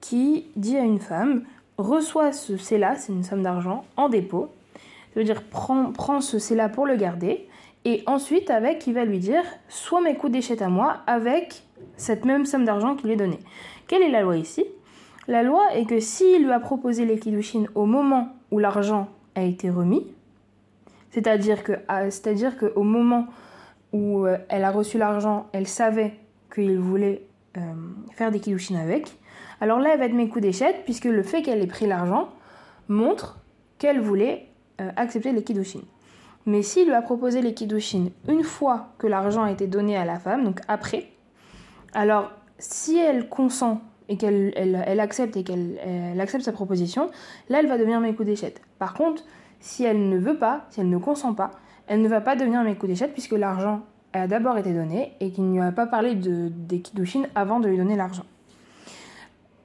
qui 0.00 0.46
dit 0.56 0.76
à 0.76 0.82
une 0.82 1.00
femme 1.00 1.44
reçois 1.78 2.32
ce 2.32 2.56
cela, 2.56 2.96
c'est 2.96 3.12
une 3.12 3.22
somme 3.22 3.42
d'argent, 3.42 3.84
en 3.96 4.08
dépôt. 4.08 4.48
Ça 5.14 5.20
veut 5.20 5.24
dire 5.24 5.42
prends, 5.44 6.20
ce 6.20 6.38
cela 6.38 6.68
pour 6.68 6.86
le 6.86 6.96
garder. 6.96 7.46
Et 7.84 8.02
ensuite, 8.06 8.50
avec, 8.50 8.86
il 8.86 8.94
va 8.94 9.04
lui 9.04 9.18
dire 9.18 9.44
Sois 9.68 10.00
mes 10.00 10.16
coups 10.16 10.32
d'échette 10.32 10.62
à 10.62 10.68
moi 10.68 10.98
avec 11.06 11.62
cette 11.96 12.24
même 12.24 12.44
somme 12.44 12.64
d'argent 12.64 12.96
qu'il 12.96 13.06
lui 13.06 13.14
est 13.14 13.16
donné. 13.16 13.38
Quelle 13.86 14.02
est 14.02 14.10
la 14.10 14.22
loi 14.22 14.36
ici? 14.36 14.64
La 15.28 15.42
loi 15.42 15.62
est 15.74 15.84
que 15.84 16.00
s'il 16.00 16.44
lui 16.44 16.52
a 16.52 16.60
proposé 16.60 17.04
les 17.04 17.18
Kiddushin 17.18 17.64
au 17.74 17.86
moment 17.86 18.28
où 18.50 18.58
l'argent 18.58 19.08
a 19.34 19.42
été 19.42 19.70
remis, 19.70 20.06
c'est-à-dire 21.10 22.58
qu'au 22.58 22.82
moment 22.82 23.26
où 23.92 24.26
euh, 24.26 24.36
elle 24.48 24.64
a 24.64 24.70
reçu 24.70 24.98
l'argent, 24.98 25.46
elle 25.52 25.66
savait 25.66 26.14
qu'il 26.54 26.78
voulait 26.78 27.26
euh, 27.56 27.60
faire 28.12 28.30
des 28.30 28.40
Kiddushin 28.40 28.76
avec, 28.76 29.18
alors 29.60 29.80
là, 29.80 29.90
elle 29.92 29.98
va 29.98 30.06
être 30.06 30.14
mes 30.14 30.28
coups 30.28 30.42
d'échette, 30.42 30.84
puisque 30.84 31.04
le 31.04 31.22
fait 31.22 31.42
qu'elle 31.42 31.62
ait 31.62 31.66
pris 31.66 31.86
l'argent 31.86 32.28
montre 32.88 33.38
qu'elle 33.78 34.00
voulait 34.00 34.48
euh, 34.80 34.90
accepter 34.96 35.32
les 35.32 35.42
Kiddushin. 35.42 35.80
Mais 36.46 36.62
s'il 36.62 36.86
lui 36.86 36.94
a 36.94 37.02
proposé 37.02 37.42
les 37.42 37.54
Kiddushin 37.54 38.08
une 38.28 38.42
fois 38.42 38.88
que 38.98 39.06
l'argent 39.06 39.42
a 39.42 39.50
été 39.50 39.66
donné 39.66 39.96
à 39.96 40.04
la 40.04 40.18
femme, 40.18 40.44
donc 40.44 40.60
après, 40.68 41.08
alors 41.92 42.30
si 42.58 42.96
elle 42.98 43.28
consent 43.28 43.80
et 44.08 44.16
qu'elle 44.16 44.52
elle, 44.56 45.00
accepte 45.00 45.36
et 45.36 45.44
qu'elle 45.44 45.78
accepte 46.18 46.44
sa 46.44 46.52
proposition, 46.52 47.10
là 47.50 47.58
elle 47.60 47.66
va 47.66 47.76
devenir 47.76 48.00
mes 48.00 48.14
coups 48.14 48.26
d'échette. 48.26 48.62
Par 48.78 48.94
contre, 48.94 49.24
si 49.60 49.84
elle 49.84 50.08
ne 50.08 50.18
veut 50.18 50.38
pas, 50.38 50.64
si 50.70 50.80
elle 50.80 50.88
ne 50.88 50.96
consent 50.96 51.34
pas, 51.34 51.50
elle 51.86 52.00
ne 52.00 52.08
va 52.08 52.20
pas 52.20 52.36
devenir 52.36 52.62
mes 52.62 52.74
coups 52.74 52.90
d'échette 52.90 53.12
puisque 53.12 53.32
l'argent 53.32 53.82
a 54.12 54.26
d'abord 54.26 54.58
été 54.58 54.72
donné 54.72 55.12
et 55.20 55.30
qu'il 55.30 55.48
ne 55.50 55.54
lui 55.54 55.60
a 55.60 55.72
pas 55.72 55.86
parlé 55.86 56.14
de, 56.14 56.48
des 56.50 56.82
avant 57.34 57.60
de 57.60 57.68
lui 57.68 57.76
donner 57.76 57.96
l'argent. 57.96 58.24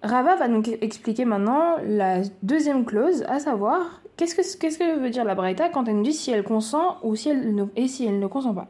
Rava 0.02 0.36
va 0.36 0.48
donc 0.50 0.68
expliquer 0.82 1.24
maintenant 1.24 1.78
la 1.86 2.22
deuxième 2.42 2.84
clause, 2.84 3.24
à 3.30 3.40
savoir 3.40 4.02
qu'est-ce 4.18 4.36
que, 4.36 4.58
qu'est-ce 4.60 4.78
que 4.78 5.00
veut 5.00 5.10
dire 5.10 5.24
la 5.24 5.34
Braïta 5.34 5.70
quand 5.70 5.88
elle 5.88 5.96
nous 5.96 6.04
dit 6.04 6.14
si 6.14 6.30
elle 6.32 6.44
consent 6.44 6.98
ou 7.04 7.14
et 7.14 7.88
si 7.88 8.06
elle 8.06 8.20
ne 8.20 8.28
consent 8.28 8.54
pas? 8.54 8.68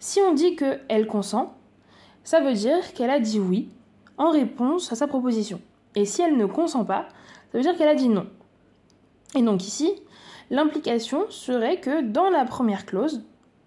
Si 0.00 0.18
on 0.20 0.34
dit 0.34 0.56
qu'elle 0.56 1.06
consent, 1.06 1.54
ça 2.24 2.40
veut 2.40 2.54
dire 2.54 2.92
qu'elle 2.94 3.10
a 3.10 3.20
dit 3.20 3.38
oui 3.38 3.68
en 4.18 4.30
réponse 4.30 4.90
à 4.92 4.96
sa 4.96 5.06
proposition. 5.06 5.60
Et 5.94 6.04
si 6.04 6.22
elle 6.22 6.36
ne 6.36 6.46
consent 6.46 6.84
pas, 6.84 7.06
ça 7.52 7.58
veut 7.58 7.62
dire 7.62 7.76
qu'elle 7.76 7.88
a 7.88 7.94
dit 7.94 8.08
non. 8.08 8.26
Et 9.36 9.42
donc 9.42 9.64
ici, 9.64 9.92
l'implication 10.50 11.26
serait 11.30 11.80
que 11.80 12.02
dans 12.02 12.28
la 12.28 12.44
première 12.44 12.86
clause, 12.86 13.22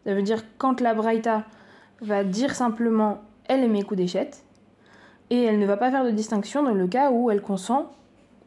ça 0.05 0.13
veut 0.13 0.22
dire 0.22 0.43
quand 0.57 0.81
la 0.81 0.93
Braïta 0.93 1.45
va 2.01 2.24
dire 2.24 2.55
simplement 2.55 3.22
elle 3.48 3.63
est 3.63 3.67
mes 3.67 3.83
coups 3.83 4.00
d'échette, 4.00 4.43
et 5.29 5.43
elle 5.43 5.60
ne 5.60 5.65
va 5.65 5.77
pas 5.77 5.91
faire 5.91 6.05
de 6.05 6.12
distinction 6.12 6.63
dans 6.63 6.74
le 6.74 6.88
cas 6.88 7.12
où 7.12 7.31
elle 7.31 7.41
consent 7.41 7.91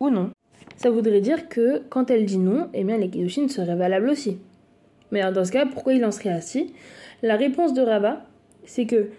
ou 0.00 0.10
non. 0.10 0.30
Ça 0.76 0.90
voudrait 0.90 1.20
dire 1.20 1.48
que 1.48 1.82
quand 1.88 2.10
elle 2.10 2.24
dit 2.24 2.38
non, 2.38 2.68
eh 2.74 2.84
bien 2.84 2.98
les 2.98 3.08
Kiddushin 3.08 3.48
seraient 3.48 3.76
valables 3.76 4.08
aussi. 4.08 4.38
Mais 5.10 5.22
dans 5.32 5.44
ce 5.44 5.52
cas, 5.52 5.66
pourquoi 5.66 5.94
il 5.94 6.04
en 6.04 6.10
serait 6.10 6.30
ainsi? 6.30 6.74
La 7.22 7.36
réponse 7.36 7.72
de 7.72 7.80
Rava, 7.80 8.26
c'est 8.64 8.86
que 8.86 9.10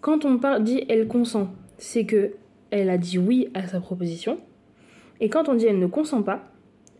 quand 0.00 0.24
on 0.24 0.38
dit 0.58 0.84
elle 0.88 1.06
consent, 1.06 1.48
c'est 1.78 2.06
que 2.06 2.32
elle 2.70 2.90
a 2.90 2.98
dit 2.98 3.18
oui 3.18 3.48
à 3.54 3.66
sa 3.66 3.80
proposition. 3.80 4.38
Et 5.20 5.28
quand 5.28 5.48
on 5.48 5.54
dit 5.54 5.66
elle 5.66 5.78
ne 5.78 5.86
consent 5.86 6.22
pas, 6.22 6.44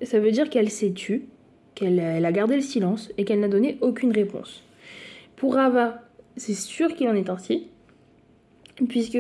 ça 0.02 0.18
veut 0.18 0.30
dire 0.30 0.50
qu'elle 0.50 0.71
s'est 0.71 0.92
tue, 0.92 1.26
qu'elle 1.75 2.00
a 2.00 2.33
gardé 2.33 2.56
le 2.56 2.62
silence 2.62 3.11
et 3.16 3.25
qu'elle 3.25 3.40
n'a 3.40 3.49
donné 3.49 3.78
aucune 3.80 4.12
réponse. 4.12 4.62
Pour 5.37 5.55
Rava, 5.55 6.02
c'est 6.37 6.55
sûr 6.55 6.95
qu'il 6.95 7.09
en 7.09 7.14
est 7.14 7.31
ainsi, 7.31 7.69
puisque 8.88 9.19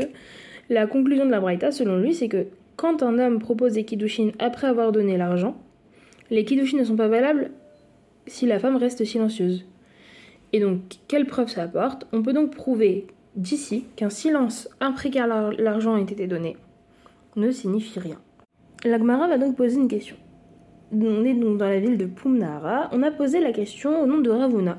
la 0.68 0.86
conclusion 0.86 1.26
de 1.26 1.30
la 1.30 1.40
Braïta, 1.40 1.70
selon 1.70 1.98
lui, 1.98 2.14
c'est 2.14 2.28
que 2.28 2.46
quand 2.76 3.02
un 3.02 3.18
homme 3.18 3.38
propose 3.38 3.74
des 3.74 3.84
kiddushin 3.84 4.30
après 4.38 4.66
avoir 4.66 4.92
donné 4.92 5.16
l'argent, 5.16 5.56
les 6.30 6.44
kiddushin 6.44 6.78
ne 6.78 6.84
sont 6.84 6.96
pas 6.96 7.08
valables 7.08 7.50
si 8.26 8.46
la 8.46 8.58
femme 8.58 8.76
reste 8.76 9.04
silencieuse. 9.04 9.64
Et 10.52 10.60
donc, 10.60 10.80
quelle 11.08 11.26
preuve 11.26 11.48
ça 11.48 11.62
apporte? 11.62 12.06
On 12.12 12.22
peut 12.22 12.32
donc 12.32 12.54
prouver 12.54 13.06
d'ici 13.36 13.84
qu'un 13.96 14.10
silence 14.10 14.68
après 14.80 15.10
que 15.10 15.18
l'argent 15.62 15.96
ait 15.96 16.02
été 16.02 16.26
donné 16.26 16.56
ne 17.36 17.50
signifie 17.50 18.00
rien. 18.00 18.18
L'Agmara 18.84 19.28
va 19.28 19.38
donc 19.38 19.56
poser 19.56 19.76
une 19.76 19.88
question. 19.88 20.16
On 20.92 21.24
est 21.24 21.34
donc 21.34 21.58
dans 21.58 21.68
la 21.68 21.80
ville 21.80 21.98
de 21.98 22.06
Pumnara. 22.06 22.88
On 22.92 23.02
a 23.02 23.10
posé 23.10 23.40
la 23.40 23.52
question 23.52 24.02
au 24.02 24.06
nom 24.06 24.18
de 24.18 24.30
Ravuna, 24.30 24.78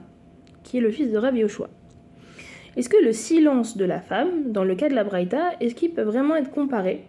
qui 0.67 0.77
est 0.77 0.81
le 0.81 0.91
fils 0.91 1.11
de 1.11 1.17
Rav 1.17 1.35
Yoshua. 1.37 1.69
Est-ce 2.75 2.89
que 2.89 3.01
le 3.01 3.13
silence 3.13 3.77
de 3.77 3.85
la 3.85 4.01
femme, 4.01 4.51
dans 4.51 4.65
le 4.65 4.75
cas 4.75 4.89
de 4.89 4.95
la 4.95 5.05
Braïta, 5.05 5.51
est-ce 5.61 5.73
qu'il 5.73 5.91
peut 5.91 6.01
vraiment 6.01 6.35
être 6.35 6.51
comparé 6.51 7.05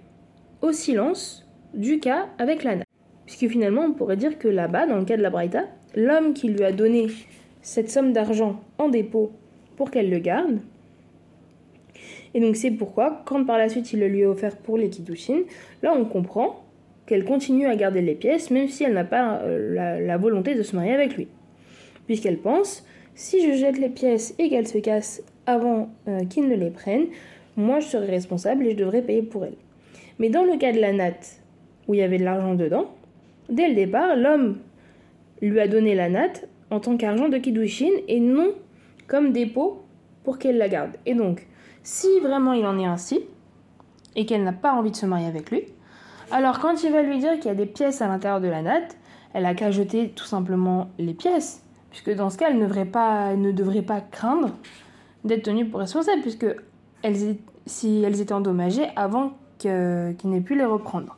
au 0.62 0.70
silence 0.70 1.44
du 1.74 1.98
cas 1.98 2.28
avec 2.38 2.62
l'Anna 2.62 2.84
Puisque 3.26 3.48
finalement, 3.48 3.82
on 3.82 3.92
pourrait 3.92 4.16
dire 4.16 4.38
que 4.38 4.48
là-bas, 4.48 4.86
dans 4.86 4.96
le 4.96 5.04
cas 5.04 5.16
de 5.16 5.22
la 5.22 5.30
Braïta, 5.30 5.64
l'homme 5.96 6.34
qui 6.34 6.48
lui 6.48 6.62
a 6.62 6.70
donné 6.70 7.08
cette 7.60 7.90
somme 7.90 8.12
d'argent 8.12 8.60
en 8.78 8.88
dépôt 8.88 9.32
pour 9.76 9.90
qu'elle 9.90 10.08
le 10.08 10.20
garde, 10.20 10.60
et 12.34 12.40
donc 12.40 12.54
c'est 12.54 12.70
pourquoi, 12.70 13.22
quand 13.24 13.44
par 13.44 13.58
la 13.58 13.68
suite 13.68 13.92
il 13.92 13.98
le 13.98 14.06
lui 14.06 14.22
a 14.22 14.30
offert 14.30 14.56
pour 14.56 14.78
les 14.78 14.90
Kiddushin, 14.90 15.40
là 15.82 15.92
on 15.96 16.04
comprend 16.04 16.64
qu'elle 17.06 17.24
continue 17.24 17.66
à 17.66 17.74
garder 17.74 18.02
les 18.02 18.14
pièces 18.14 18.50
même 18.50 18.68
si 18.68 18.84
elle 18.84 18.92
n'a 18.92 19.04
pas 19.04 19.40
euh, 19.42 19.98
la, 20.06 20.16
volonté 20.18 20.54
de 20.54 20.62
se 20.62 20.76
marier 20.76 20.92
avec 20.92 21.16
lui. 21.16 21.28
Puisqu'elle 22.06 22.38
pense, 22.38 22.86
si 23.18 23.42
je 23.42 23.58
jette 23.58 23.78
les 23.78 23.88
pièces 23.88 24.32
et 24.38 24.48
qu'elles 24.48 24.68
se 24.68 24.78
cassent 24.78 25.22
avant 25.44 25.90
euh, 26.06 26.24
qu'il 26.26 26.48
ne 26.48 26.54
les 26.54 26.70
prenne, 26.70 27.06
moi 27.56 27.80
je 27.80 27.88
serai 27.88 28.06
responsable 28.06 28.64
et 28.64 28.70
je 28.70 28.76
devrais 28.76 29.02
payer 29.02 29.22
pour 29.22 29.44
elle. 29.44 29.56
Mais 30.20 30.28
dans 30.28 30.44
le 30.44 30.56
cas 30.56 30.70
de 30.70 30.78
la 30.78 30.92
natte, 30.92 31.40
où 31.88 31.94
il 31.94 32.00
y 32.00 32.02
avait 32.02 32.18
de 32.18 32.24
l'argent 32.24 32.54
dedans, 32.54 32.94
dès 33.48 33.68
le 33.68 33.74
départ, 33.74 34.14
l'homme 34.14 34.58
lui 35.42 35.58
a 35.58 35.66
donné 35.66 35.96
la 35.96 36.08
natte 36.08 36.46
en 36.70 36.78
tant 36.78 36.96
qu'argent 36.96 37.28
de 37.28 37.38
Kiddushin 37.38 37.90
et 38.06 38.20
non 38.20 38.52
comme 39.08 39.32
dépôt 39.32 39.82
pour 40.22 40.38
qu'elle 40.38 40.58
la 40.58 40.68
garde. 40.68 40.92
Et 41.04 41.14
donc, 41.14 41.48
si 41.82 42.20
vraiment 42.20 42.52
il 42.52 42.64
en 42.66 42.78
est 42.78 42.86
ainsi, 42.86 43.24
et 44.14 44.26
qu'elle 44.26 44.44
n'a 44.44 44.52
pas 44.52 44.74
envie 44.74 44.92
de 44.92 44.96
se 44.96 45.06
marier 45.06 45.26
avec 45.26 45.50
lui, 45.50 45.64
alors 46.30 46.60
quand 46.60 46.84
il 46.84 46.92
va 46.92 47.02
lui 47.02 47.18
dire 47.18 47.34
qu'il 47.40 47.46
y 47.46 47.50
a 47.50 47.56
des 47.56 47.66
pièces 47.66 48.00
à 48.00 48.06
l'intérieur 48.06 48.40
de 48.40 48.48
la 48.48 48.62
natte, 48.62 48.96
elle 49.34 49.44
a 49.44 49.54
qu'à 49.54 49.72
jeter 49.72 50.10
tout 50.10 50.24
simplement 50.24 50.90
les 50.98 51.14
pièces, 51.14 51.64
puisque 52.02 52.16
dans 52.16 52.30
ce 52.30 52.38
cas, 52.38 52.50
elle 52.50 52.58
ne 52.58 53.52
devrait 53.52 53.82
pas, 53.82 54.00
craindre 54.00 54.50
d'être 55.24 55.42
tenues 55.42 55.68
pour 55.68 55.80
responsables, 55.80 56.22
puisque 56.22 56.46
elles, 57.02 57.36
si 57.66 58.02
elles 58.02 58.20
étaient 58.20 58.32
endommagées 58.32 58.86
avant 58.94 59.32
qu'il 59.58 59.70
n'ait 60.24 60.40
pu 60.40 60.56
les 60.56 60.64
reprendre. 60.64 61.16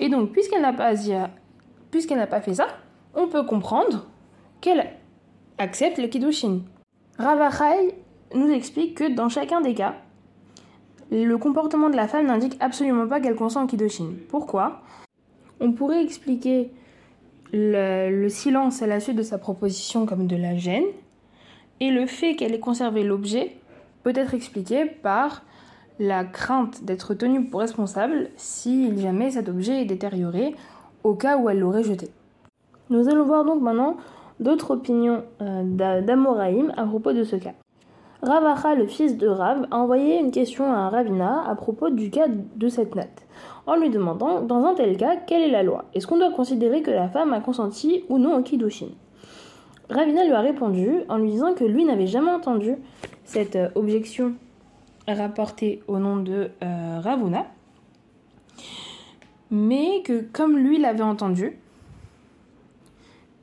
Et 0.00 0.08
donc, 0.08 0.32
puisqu'elle 0.32 0.62
n'a 0.62 0.72
pas, 0.72 0.94
puisqu'elle 1.90 2.18
n'a 2.18 2.26
pas 2.26 2.40
fait 2.40 2.54
ça, 2.54 2.66
on 3.14 3.28
peut 3.28 3.44
comprendre 3.44 4.06
qu'elle 4.60 4.90
accepte 5.58 5.98
le 5.98 6.08
Kiddushin. 6.08 6.62
Ravachai 7.18 7.94
nous 8.34 8.50
explique 8.50 8.96
que 8.96 9.14
dans 9.14 9.28
chacun 9.28 9.60
des 9.60 9.74
cas, 9.74 9.94
le 11.12 11.36
comportement 11.36 11.90
de 11.90 11.96
la 11.96 12.08
femme 12.08 12.26
n'indique 12.26 12.56
absolument 12.58 13.06
pas 13.06 13.20
qu'elle 13.20 13.36
consent 13.36 13.62
au 13.62 13.66
Kiddushin. 13.68 14.14
Pourquoi? 14.28 14.82
On 15.60 15.70
pourrait 15.70 16.02
expliquer 16.02 16.72
le, 17.52 18.10
le, 18.10 18.28
silence 18.28 18.82
à 18.82 18.86
la 18.86 19.00
suite 19.00 19.16
de 19.16 19.22
sa 19.22 19.38
proposition 19.38 20.06
comme 20.06 20.26
de 20.26 20.36
la 20.36 20.56
gêne, 20.56 20.84
et 21.80 21.90
le 21.90 22.06
fait 22.06 22.36
qu'elle 22.36 22.54
ait 22.54 22.60
conservé 22.60 23.04
l'objet 23.04 23.56
peut 24.02 24.12
être 24.14 24.34
expliqué 24.34 24.86
par 24.86 25.42
la 25.98 26.24
crainte 26.24 26.84
d'être 26.84 27.14
tenue 27.14 27.46
pour 27.46 27.60
responsable 27.60 28.30
si 28.36 28.96
jamais 28.98 29.30
cet 29.30 29.48
objet 29.48 29.82
est 29.82 29.86
détérioré 29.86 30.54
au 31.04 31.14
cas 31.14 31.38
où 31.38 31.48
elle 31.48 31.60
l'aurait 31.60 31.84
jeté. 31.84 32.10
Nous 32.90 33.08
allons 33.08 33.24
voir 33.24 33.44
donc 33.44 33.62
maintenant 33.62 33.96
d'autres 34.38 34.72
opinions 34.72 35.24
euh, 35.40 36.00
d'Amoraïm 36.02 36.72
à 36.76 36.84
propos 36.84 37.12
de 37.12 37.24
ce 37.24 37.36
cas. 37.36 37.54
Ravacha, 38.22 38.74
le 38.74 38.86
fils 38.86 39.16
de 39.16 39.28
Rav, 39.28 39.66
a 39.70 39.76
envoyé 39.76 40.18
une 40.18 40.30
question 40.30 40.72
à 40.72 40.88
Ravina 40.88 41.48
à 41.48 41.54
propos 41.54 41.90
du 41.90 42.10
cas 42.10 42.28
de 42.28 42.68
cette 42.68 42.94
natte, 42.94 43.26
en 43.66 43.76
lui 43.76 43.90
demandant, 43.90 44.40
dans 44.40 44.64
un 44.64 44.74
tel 44.74 44.96
cas, 44.96 45.16
quelle 45.16 45.42
est 45.42 45.50
la 45.50 45.62
loi? 45.62 45.84
Est-ce 45.94 46.06
qu'on 46.06 46.16
doit 46.16 46.32
considérer 46.32 46.82
que 46.82 46.90
la 46.90 47.08
femme 47.08 47.32
a 47.34 47.40
consenti 47.40 48.04
ou 48.08 48.18
non 48.18 48.36
au 48.36 48.42
Kiddushin? 48.42 48.88
Ravina 49.90 50.24
lui 50.24 50.32
a 50.32 50.40
répondu 50.40 51.02
en 51.08 51.18
lui 51.18 51.30
disant 51.30 51.54
que 51.54 51.64
lui 51.64 51.84
n'avait 51.84 52.06
jamais 52.06 52.32
entendu 52.32 52.74
cette 53.24 53.56
euh, 53.56 53.68
objection 53.74 54.34
rapportée 55.06 55.82
au 55.86 55.98
nom 55.98 56.16
de 56.16 56.50
euh, 56.64 57.00
Ravuna, 57.00 57.46
mais 59.50 60.02
que 60.04 60.24
comme 60.32 60.56
lui 60.56 60.78
l'avait 60.78 61.02
entendu, 61.02 61.56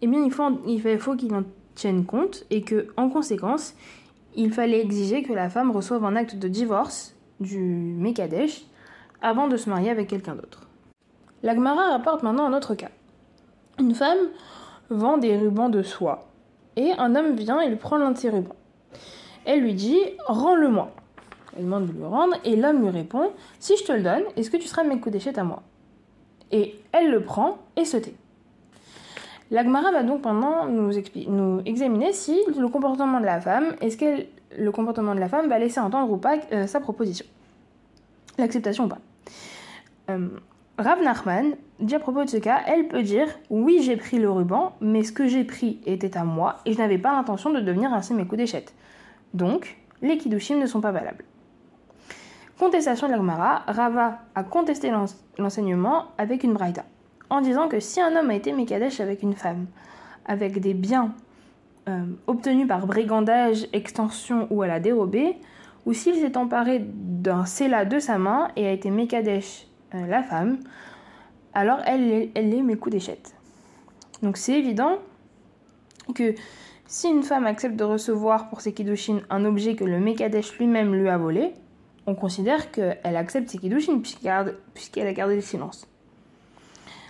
eh 0.02 0.08
bien 0.08 0.22
il 0.22 1.00
faut 1.00 1.16
qu'il 1.16 1.34
en 1.34 1.44
tienne 1.76 2.06
compte 2.06 2.46
et 2.50 2.62
que 2.62 2.88
en 2.98 3.10
conséquence, 3.10 3.76
il 4.36 4.52
fallait 4.52 4.82
exiger 4.82 5.24
que 5.24 5.34
la 5.34 5.50
femme 5.50 5.72
reçoive 5.72 6.04
un 6.06 6.16
acte 6.16 6.36
de 6.36 6.48
divorce 6.48 7.16
du 7.40 7.60
Mekadesh 7.60 8.64
avant 9.22 9.48
de 9.48 9.58
se 9.58 9.70
marier 9.70 9.90
avec 9.90 10.10
quelqu'un 10.10 10.36
d'autre. 10.36 10.68
L'Agmara 11.44 11.92
rapporte 11.92 12.24
maintenant 12.24 12.46
un 12.46 12.54
autre 12.54 12.76
cas. 12.76 12.92
Une 13.80 13.96
femme 13.96 14.30
vend 14.90 15.18
des 15.18 15.38
rubans 15.38 15.70
de 15.70 15.82
soie 15.82 16.28
et 16.76 16.92
un 16.98 17.16
homme 17.16 17.36
vient 17.36 17.60
et 17.62 17.70
lui 17.70 17.76
prend 17.76 17.98
l'un 17.98 18.12
de 18.12 18.18
ses 18.18 18.30
rubans. 18.30 18.56
Elle 19.46 19.62
lui 19.62 19.74
dit 19.74 20.00
Rends-le-moi. 20.28 20.92
Elle 21.58 21.66
demande 21.66 21.88
de 21.88 21.92
lui 21.92 22.06
rendre 22.06 22.36
et 22.44 22.56
l'homme 22.56 22.82
lui 22.82 22.90
répond 22.90 23.32
Si 23.60 23.76
je 23.78 23.84
te 23.84 23.92
le 23.92 24.02
donne, 24.02 24.24
est-ce 24.36 24.50
que 24.50 24.58
tu 24.58 24.68
seras 24.68 24.84
mes 24.84 25.00
à 25.36 25.44
moi? 25.44 25.64
Et 26.52 26.80
elle 26.92 27.12
le 27.12 27.24
prend 27.24 27.60
et 27.76 27.86
se 27.86 27.98
tait. 27.98 28.16
L'Agmara 29.54 29.92
va 29.92 30.02
donc 30.02 30.24
pendant 30.24 30.66
nous, 30.66 30.90
examiner 31.68 32.12
si 32.12 32.36
le 32.58 32.68
comportement 32.70 33.20
de 33.20 33.26
la 33.26 33.40
femme, 33.40 33.76
est-ce 33.82 33.98
que 33.98 34.26
le 34.58 34.72
comportement 34.72 35.14
de 35.14 35.20
la 35.20 35.30
femme 35.30 35.48
va 35.48 35.60
laisser 35.60 35.80
entendre 35.80 36.12
ou 36.12 36.18
pas 36.18 36.38
euh, 36.52 36.66
sa 36.66 36.80
proposition. 36.80 37.24
l'acceptation 38.40 38.86
ou 38.86 38.88
pas. 38.88 38.98
Euh, 40.10 40.28
Rav 40.80 41.04
Nachman 41.04 41.54
dit 41.80 41.94
à 41.94 42.00
propos 42.00 42.24
de 42.24 42.30
ce 42.32 42.38
cas, 42.38 42.62
elle 42.66 42.88
peut 42.88 43.04
dire 43.04 43.28
oui 43.52 43.84
j'ai 43.84 43.96
pris 43.96 44.18
le 44.18 44.28
ruban, 44.32 44.74
mais 44.82 45.04
ce 45.04 45.12
que 45.12 45.28
j'ai 45.28 45.44
pris 45.44 45.80
était 45.86 46.18
à 46.18 46.24
moi 46.24 46.56
et 46.66 46.74
je 46.74 46.80
n'avais 46.80 46.98
pas 46.98 47.14
l'intention 47.14 47.52
de 47.52 47.60
devenir 47.60 47.94
ainsi 47.94 48.16
mes 48.16 48.26
coups 48.26 48.40
d'échette. 48.40 48.74
Donc 49.36 49.78
les 50.02 50.18
kiddushim 50.18 50.58
ne 50.58 50.66
sont 50.66 50.82
pas 50.82 50.92
valables. 50.92 51.26
Contestation 52.58 53.08
de 53.08 53.14
la 53.14 53.64
Rava 53.68 54.18
a 54.34 54.44
contesté 54.44 54.92
l'enseignement 55.38 56.06
avec 56.18 56.44
une 56.44 56.54
braïta, 56.54 56.86
en 57.34 57.42
disant 57.42 57.68
que 57.68 57.80
si 57.80 58.00
un 58.00 58.16
homme 58.16 58.30
a 58.30 58.36
été 58.36 58.54
Mekadesh 58.54 59.00
avec 59.00 59.24
une 59.24 59.34
femme, 59.34 59.66
avec 60.26 60.60
des 60.60 60.76
biens 60.76 61.16
euh, 61.90 62.06
obtenus 62.28 62.68
par 62.68 62.86
brigandage, 62.86 63.68
extension 63.74 64.48
ou 64.52 64.62
à 64.62 64.68
la 64.68 64.80
dérobée, 64.80 65.38
ou 65.88 65.94
s'il 65.94 66.16
s'est 66.16 66.38
emparé 66.38 66.80
d'un 66.80 67.46
cela 67.48 67.86
de 67.86 67.98
sa 67.98 68.20
main 68.20 68.50
et 68.56 68.68
a 68.68 68.72
été 68.72 68.92
Mekadesh 68.92 69.66
euh, 69.96 70.06
la 70.06 70.22
femme, 70.22 70.60
alors 71.56 71.80
elle, 71.88 72.30
elle 72.36 72.54
est 72.54 72.90
d'échette. 72.92 73.34
Donc 74.22 74.38
c'est 74.38 74.54
évident 74.54 75.00
que 76.14 76.36
si 76.86 77.10
une 77.10 77.24
femme 77.24 77.48
accepte 77.48 77.76
de 77.76 77.84
recevoir 77.84 78.50
pour 78.50 78.62
ses 78.62 78.74
kiddushin 78.74 79.22
un 79.32 79.44
objet 79.44 79.76
que 79.76 79.86
le 79.86 80.00
Mekadesh 80.00 80.60
lui-même 80.60 80.94
lui 80.94 81.10
a 81.10 81.18
volé, 81.18 81.54
on 82.06 82.14
considère 82.14 82.70
qu'elle 82.70 83.16
accepte 83.16 83.50
ses 83.50 83.58
kiddushin 83.58 84.02
puisqu'elle 84.02 85.08
a 85.08 85.14
gardé 85.14 85.34
le 85.34 85.42
silence. 85.42 85.88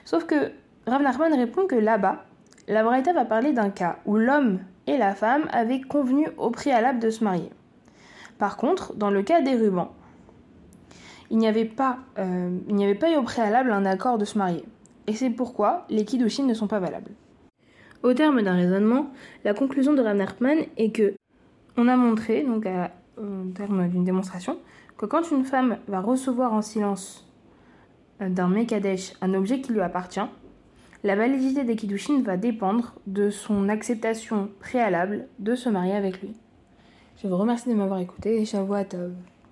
Sauf 0.05 0.25
que 0.25 0.51
Rav 0.86 1.01
Nachman 1.01 1.33
répond 1.33 1.65
que 1.65 1.75
là-bas, 1.75 2.25
la 2.67 2.83
Braïta 2.83 3.13
va 3.13 3.25
parler 3.25 3.53
d'un 3.53 3.69
cas 3.69 4.00
où 4.05 4.17
l'homme 4.17 4.60
et 4.88 4.98
la 4.98 5.13
femme 5.13 5.48
avaient 5.51 5.81
convenu 5.81 6.27
au 6.38 6.50
préalable 6.50 7.00
de 7.00 7.10
se 7.10 7.24
marier. 7.24 7.50
Par 8.38 8.57
contre, 8.57 8.95
dans 8.95 9.10
le 9.10 9.22
cas 9.24 9.41
des 9.41 9.55
rubans, 9.55 9.91
il 11.29 11.38
n'y 11.38 11.48
avait 11.48 11.65
pas, 11.65 12.00
euh, 12.19 12.57
il 12.67 12.75
n'y 12.75 12.83
avait 12.83 12.95
pas 12.95 13.12
eu 13.12 13.15
au 13.15 13.24
préalable 13.24 13.72
un 13.72 13.86
accord 13.86 14.17
de 14.17 14.25
se 14.25 14.38
marier. 14.38 14.65
Et 15.07 15.13
c'est 15.13 15.29
pourquoi 15.29 15.86
les 15.89 16.05
kiddushin 16.05 16.43
ne 16.43 16.53
sont 16.53 16.67
pas 16.67 16.79
valables. 16.79 17.12
Au 18.03 18.13
terme 18.13 18.41
d'un 18.41 18.55
raisonnement, 18.55 19.07
la 19.45 19.53
conclusion 19.53 19.93
de 19.93 20.01
Rav 20.01 20.17
Nachman 20.17 20.60
est 20.77 20.91
que 20.91 21.13
on 21.77 21.88
a 21.88 21.95
montré, 21.95 22.43
donc 22.43 22.67
au 23.17 23.51
terme 23.55 23.88
d'une 23.88 24.03
démonstration, 24.03 24.60
que 24.98 25.05
quand 25.05 25.31
une 25.31 25.45
femme 25.45 25.77
va 25.88 26.01
recevoir 26.01 26.53
en 26.53 26.62
silence 26.62 27.27
d'un 28.20 28.48
Mekadesh 28.48 29.13
un 29.22 29.34
objet 29.34 29.62
qui 29.62 29.74
lui 29.74 29.82
appartient, 29.82 30.20
la 31.03 31.15
validité 31.15 31.63
des 31.63 31.75
Kiddushin 31.75 32.22
va 32.22 32.38
dépendre 32.38 32.93
de 33.08 33.29
son 33.29 33.67
acceptation 33.67 34.50
préalable 34.60 35.27
de 35.39 35.55
se 35.55 35.67
marier 35.67 35.96
avec 35.96 36.22
lui. 36.22 36.34
Je 37.22 37.27
vous 37.27 37.38
remercie 37.38 37.70
de 37.70 37.74
m'avoir 37.74 38.00
écouté 38.00 38.41
et 38.41 38.46
Tov. 38.46 39.13